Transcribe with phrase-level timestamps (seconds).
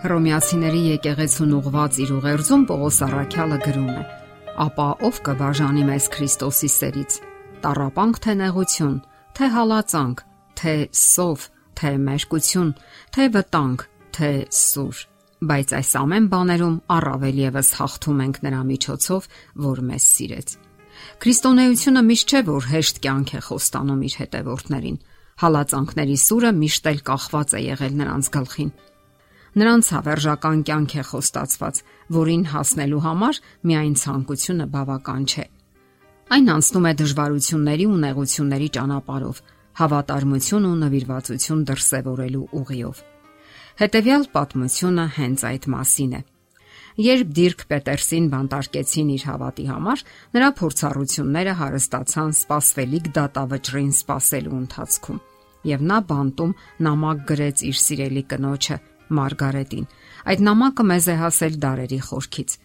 [0.00, 4.04] Հռոմեացիների եկեղեցուն ուղված իր ուղերձում Պողոս Արաքյալը գրում է.
[4.64, 7.16] Ապա ով կբաժանի մեզ Քրիստոսի սերից։
[7.66, 8.94] Տարապանք թե նեղություն,
[9.36, 10.24] թե հալածանք,
[10.56, 11.44] թե սով,
[11.76, 12.72] թե մերկություն,
[13.12, 13.86] թե վտանգ,
[14.16, 15.04] թե սուր։
[15.52, 19.30] Բայց այս ամեն բաներում առավել եւս հաղթում ենք նրա միջոցով,
[19.68, 20.48] որ մեզ սիրեց։
[21.20, 25.02] Քրիստոնեությունը միշտ չէ որ հեշտ կյանք է խոստանում իր հետևորդներին։
[25.40, 28.72] Հալածանքների սուրը միշտ էլ կախված է եղել նրանց գլխին
[29.58, 31.78] Նրանց հավերժական կյանք է խոստացված,
[32.14, 35.46] որին հասնելու համար միայն ցանկությունը բավական չէ։
[36.30, 39.40] Այն անցնում է դժվարությունների ու նեղությունների ճանապարով,
[39.80, 43.00] հավատարմություն ու նվիրվածություն դրսևորելու ուղիով։
[43.80, 46.22] Հետևյալ պատմությունը հենց այդ մասին է։
[47.00, 50.02] Երբ Դիրք Պետերսին բանտարկեցին իր հավատի համար,
[50.36, 55.20] նրա փորձառությունները հարստացան սпасվելիք դատավճրին սпасելու ընթացքում,
[55.70, 56.56] եւ նա բանտում
[56.86, 58.76] նամակ գրեց իր սիրելի կնոջը,
[59.18, 59.86] Մարգարետին։
[60.30, 62.56] Այդ նամակը մեզ է հասել դարերի խորքից։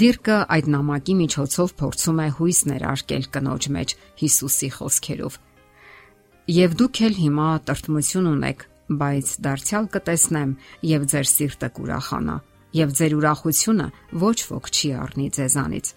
[0.00, 5.38] Դիրկը այդ նամակի միջոցով փորձում է հույս ներարկել կնոջ մեջ Հիսուսի խոսքերով։
[6.50, 8.62] Եվ դուք էլ հիմա տրտմություն ունեք,
[9.00, 10.52] բայց դարձյալ կտեսնեմ
[10.90, 12.36] եւ ձեր սիրտը կուրախանա,
[12.80, 13.86] եւ ձեր ուրախությունը
[14.24, 15.92] ոչ ոք չի առնի ձեզանից։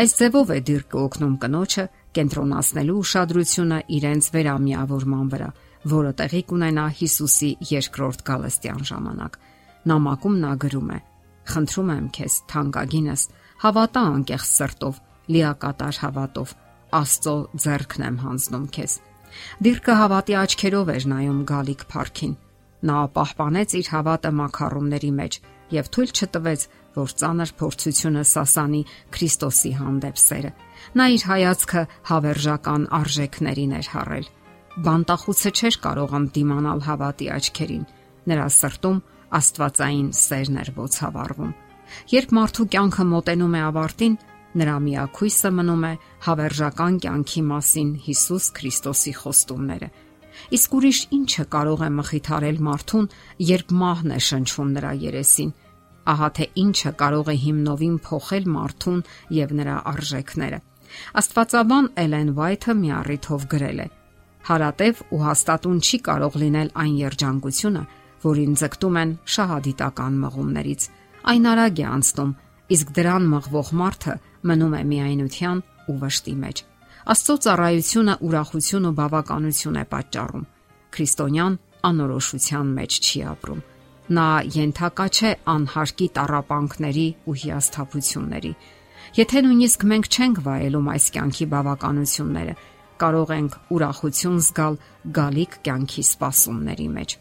[0.00, 1.84] Այս ձևով է դիրկը օգնում կնոջը
[2.16, 5.50] կենտրոնացնելու ուշադրությունը իրենց վերամիավորման վրա
[5.86, 9.36] որը տեղի կունենա Հիսուսի երկրորդ գալստյան ժամանակ։
[9.86, 10.98] Նամակում նա գրում է.
[11.46, 13.22] Խնդրում եմ քեզ, թանկագինս,
[13.62, 14.96] հավատա անկեղծ սրտով,
[15.36, 16.54] լիակատար հավատով,
[16.96, 18.92] Աստծո ձեռքն եմ հանձնում քեզ։
[19.66, 22.34] Դիրքը հավատի աչքերով էր նայում գալիք Փարքին։
[22.86, 25.38] Նա պահպանեց իր հավատը մակարոնների մեջ
[25.76, 28.82] եւ թույլ չտվեց, որ ծանր փորձությունը սասանի
[29.16, 30.52] Քրիստոսի հանդեպ սերը։
[30.96, 34.28] Նա իր հայացքը հավերժական արժեքներին էր հառել
[34.84, 37.84] բանտախուցը չէր կարող ընդդիմանալ հավատի աչքերին։
[38.28, 38.98] Նրա սրտում
[39.38, 41.54] աստվածային սերն էր ոցավառվում։
[42.12, 44.18] Երբ մարդու կյանքը մոտենում է ավարտին,
[44.60, 45.92] նրա միակույսը մնում է
[46.26, 49.90] հավերժական կյանքի մասին Հիսուս Քրիստոսի խոստումները։
[50.56, 53.06] Իսկ ուրիշ ինչը կարող է մխիթարել մարդուն,
[53.56, 55.52] երբ մահն է շնչում նրա երեսին։
[56.12, 59.00] Ահա թե ինչը կարող է հիմնովին փոխել մարդուն
[59.40, 60.58] եւ նրա արժեքները։
[61.20, 63.88] Աստվածաբան Էլեն Վայթը մի առիթով գրել է
[64.46, 67.82] հարատև ու հաստատուն չի կարող լինել այն երջանկությունը,
[68.26, 70.86] որին ձգտում են շահադիտական մղումներից։
[71.26, 72.32] Այն արագ է անցնում,
[72.76, 74.14] իսկ դրան մղվող մարդը
[74.46, 76.62] մնում է միայնության ու վշտի մեջ։
[77.06, 80.46] Աստծո ծառայությունը ուրախություն ու բավականություն է պատճառում։
[80.96, 83.60] Քրիստոնյան անորոշության մեջ չի ապրում։
[84.16, 88.52] Նա ենթակա չէ անհարկի տարապանքների ու հիասթափությունների։
[89.16, 92.54] Եթե նույնիսկ մենք չենք վայելում այս կյանքի բավականությունները,
[93.02, 94.80] կարող ենք ուրախություն զգալ
[95.18, 97.16] գալիք կյանքի սպասումների մեջ։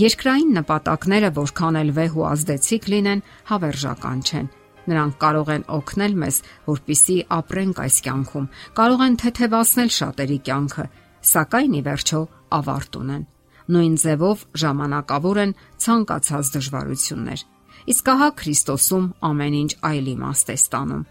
[0.00, 4.48] Երկրային նպատակները, որքան էլ վեհ ու ազդեցիկ լինեն, հավերժական չեն։
[4.90, 6.36] Նրանք կարող են օգնել մեզ,
[6.70, 8.48] որpիսի ապրենք այս կյանքում,
[8.80, 10.86] կարող են թեթևացնել շատերի կյանքը,
[11.30, 12.20] սակայն ի վերջո
[12.60, 13.24] ավարտ ունեն։
[13.70, 15.52] Նույն ձևով ժամանակավոր են
[15.84, 17.44] ցանկացած դժվարություններ։
[17.90, 21.04] Իսկ ահա Քրիստոսում ամեն ինչ այլ իմաստ է ստանում։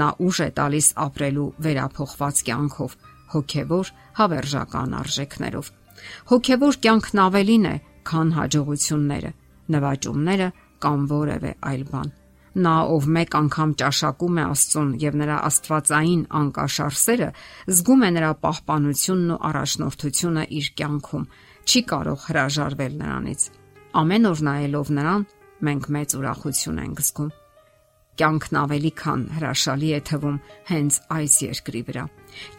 [0.00, 2.90] Նա ուժ է տալիս ապրելու վերափոխված կյանքով,
[3.34, 5.70] հոգևոր հավերժական արժեքներով։
[6.30, 7.74] Հոգևոր կյանքն ավելին է,
[8.10, 9.30] քան հաջողությունները,
[9.74, 10.48] նվաճումները
[10.80, 12.10] կամ որևէ այլ բան։
[12.50, 17.28] Նա, ով մեկ անգամ ճաշակում է Աստծուն եւ նրա Աստվածային անկաշար սերը,
[17.70, 21.28] զգում է նրա պահպանությունն ու առաջնորդությունը իր կյանքում,
[21.70, 23.44] չի կարող հրաժարվել նրանից։
[24.00, 25.28] Ամեն օր նայելով նրան,
[25.70, 27.30] մենք մեծ ուրախություն ենք զգում
[28.20, 32.02] կյանքն ավելի քան հրաշալի է թվում հենց այս երկրի վրա։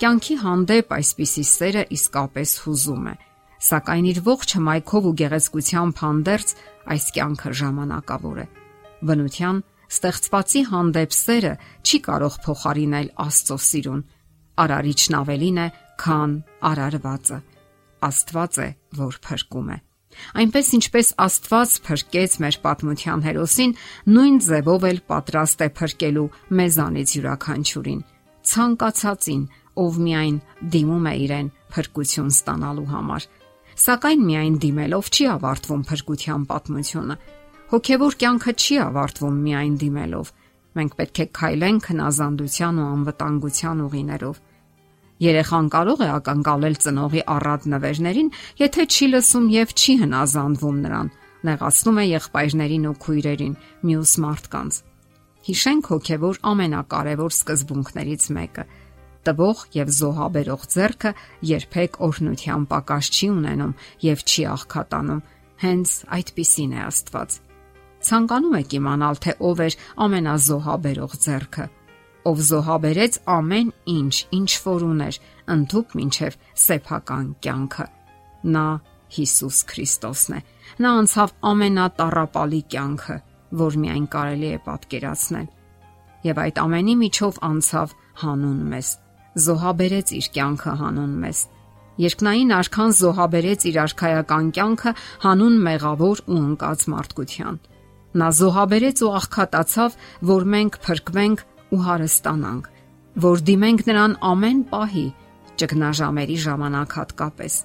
[0.01, 3.13] Կյանքի հանդեպ այսպիսի սերը իսկապես հուզում է,
[3.67, 6.55] սակայն իր ողջ հմայքով ու գեղեցկությամբ հանդերձ
[6.95, 8.47] այս կյանքը ժամանակավոր է։
[9.11, 9.61] Բնության
[9.91, 11.53] ստեղծվածի հանդեպ սերը
[11.85, 14.03] չի կարող փոխարինել Աստծո սիրուն։
[14.65, 15.67] Արարիչն ավելին է,
[16.01, 16.35] քան
[16.71, 17.39] արարվածը։
[18.09, 19.77] Աստված է, որ փրկում է։
[20.41, 23.73] Այնպես ինչպես Աստված փրկեց մեր պատմության հերոսին,
[24.15, 26.27] նույն ձևով էլ պատրաստ է փրկելու
[26.61, 28.01] մեզանից յուրաքանչյուրին,
[28.51, 29.43] ցանկացածին,
[29.81, 30.37] ով միայն
[30.75, 33.27] դիմում է իրեն փրկություն ստանալու համար։
[33.81, 37.15] Սակայն միայն դիմելով չի ավարտվում փրկության պատմությունը։
[37.71, 40.31] Հոգևոր կյանքը չի ավարտվում միայն դիմելով։
[40.71, 44.41] Մենք պետք է քայլենք հնազանդության ու անվտանգության ուղիներով
[45.21, 48.29] Երեխան կարող է ակնկալել ծնողի առատ նվերներին,
[48.61, 53.53] եթե չի լսում եւ չի հնազանդվում նրան։ Նեղացնում է եղբայրներին ու քույրերին,
[53.85, 54.79] մյուս մարդկանց։
[55.41, 58.65] Հիշենք հոգեոր ամենակարևոր սկզբունքներից մեկը՝
[59.21, 61.11] տվող եւ զոհաբերող ձեռքը
[61.51, 63.75] երբեք օրհնության պակաս չի ունենում
[64.05, 65.21] եւ չի աղքատանում։
[65.61, 67.37] Հենց այդպիսին է Աստված։
[68.01, 69.69] Ցանկանում եք իմանալ, թե ով է
[70.01, 71.65] ամենազոհաբերող ձեռքը
[72.29, 75.19] ով զոհաբերեց ամեն ինչ, ինչ որ ուներ,
[75.55, 77.85] ընդཐུպ մինչև սեփական կյանքը։
[78.55, 78.65] Նա
[79.11, 80.41] Հիսուս Քրիստոսն է։
[80.81, 83.17] Նա անցավ ամենատարապալի կյանքը,
[83.61, 85.47] որ միայն կարելի է պատկերացնել։
[86.21, 88.91] Եվ այդ ամենի միջով անցավ հանուն մեզ։
[89.41, 91.41] Զոհաբերեց իր կյանքը հանուն մեզ։
[92.01, 94.91] Երկնային արքան զոհաբերեց իր արքայական կյանքը
[95.25, 97.59] հանուն մեղավոր ու անկած մարդկության։
[98.21, 99.97] Նա զոհաբերեց ու աղքատացավ,
[100.31, 102.69] որ մենք փրկվենք ու հարստանանք,
[103.25, 105.07] որ դիմենք նրան ամեն պահի,
[105.61, 107.55] ճգնաժամերի ժամանակ հատկապես։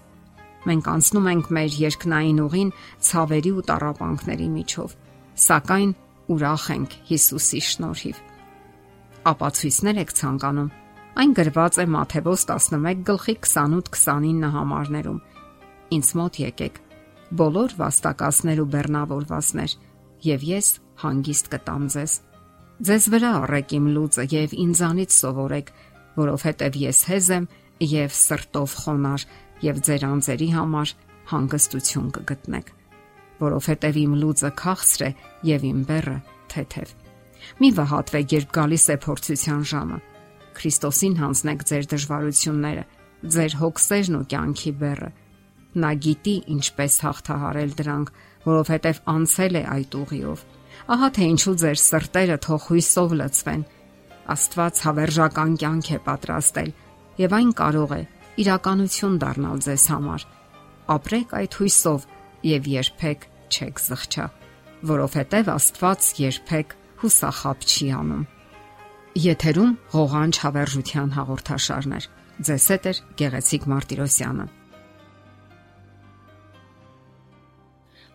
[0.67, 2.71] Մենք անցնում ենք մեր երկնային ուղին
[3.07, 4.97] ցավերի ու տարապանքների միջով,
[5.47, 5.93] սակայն
[6.37, 8.17] ուրախ ենք Հիսուսի շնորհիվ։
[9.31, 10.73] Ապացույցներ եք ցանկանում։
[11.17, 15.21] Այն գրված է Մատթեոս 11 գլխի 28-29 համարներում։
[15.97, 16.81] Ինձ մոտ եկեք
[17.41, 19.73] բոլոր վաստակասներ ու բեռնավորվածներ
[20.27, 20.69] եւ ես
[21.03, 22.13] հանգիստ կտամ ձեզ։
[22.77, 25.69] Ձեզ վրա առեք իմ լուծը եւ ինձանից սովորեք,
[26.17, 27.45] որովհետեւ ես հեզ եմ
[27.89, 29.23] եւ սրտով խոնար
[29.65, 30.93] եւ ձեր անձերի համար
[31.31, 32.69] հանգստություն կգտնեք,
[33.41, 35.11] որովհետեւ իմ լուծը քաղցր է
[35.49, 36.17] եւ իմ բեռը
[36.53, 36.93] թեթև։
[37.65, 39.99] Մի վհատվեք, երբ գալիս է փորձության ժամը։
[40.57, 42.85] Քրիստոսին հանձնեք ձեր դժվարությունները,
[43.37, 45.11] ձեր հոգսերն ու կյանքի բեռը։
[45.81, 48.13] Նա գիտի ինչպես հաղթահարել դրանք,
[48.47, 50.45] որովհետև անցել է այդ ուղիով։
[50.87, 53.63] Ահա թե ինչու ձեր սրտերը թող հույսով լցվեն։
[54.35, 56.71] Աստված հավերժական կյանք է պատրաստել
[57.23, 58.03] եւ այն կարող է
[58.43, 60.27] իրականություն դառնալ ձեզ համար։
[60.95, 62.07] Ապրեք այդ հույսով
[62.47, 64.27] եւ երբեք չեք զղջա,
[64.93, 68.25] որովհետեւ Աստված երբեք հուսախապ չի անում։
[69.27, 72.09] Եթերում ղողանջ հավերժության հաղորդաշարներ։
[72.47, 74.47] Ձեզ հետ է Գեղեցիկ Մարտիրոսյանը։